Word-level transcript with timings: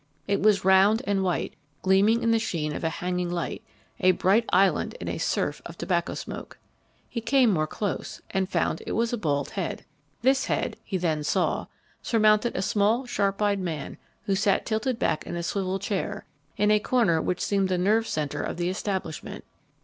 It 0.27 0.41
was 0.41 0.65
round 0.65 1.03
and 1.05 1.23
white, 1.23 1.53
gleaming 1.83 2.23
in 2.23 2.31
the 2.31 2.39
sheen 2.39 2.75
of 2.75 2.83
a 2.83 2.89
hanging 2.89 3.29
light, 3.29 3.61
a 3.99 4.13
bright 4.13 4.45
island 4.51 4.95
in 4.99 5.07
a 5.07 5.19
surf 5.19 5.61
of 5.63 5.77
tobacco 5.77 6.15
smoke. 6.15 6.57
He 7.07 7.21
came 7.21 7.51
more 7.51 7.67
close, 7.67 8.19
and 8.31 8.49
found 8.49 8.81
it 8.87 8.93
was 8.93 9.13
a 9.13 9.17
bald 9.19 9.51
head. 9.51 9.85
This 10.23 10.45
head 10.45 10.75
(he 10.83 10.97
then 10.97 11.23
saw) 11.23 11.67
surmounted 12.01 12.55
a 12.57 12.63
small, 12.63 13.05
sharp 13.05 13.43
eyed 13.43 13.59
man 13.59 13.99
who 14.23 14.33
sat 14.33 14.65
tilted 14.65 14.97
back 14.97 15.27
in 15.27 15.35
a 15.35 15.43
swivel 15.43 15.77
chair, 15.77 16.25
in 16.57 16.71
a 16.71 16.79
corner 16.79 17.21
which 17.21 17.39
seemed 17.45 17.69
the 17.69 17.77
nerve 17.77 18.07
centre 18.07 18.41
of 18.41 18.57
the 18.57 18.69
establishment. 18.69 19.45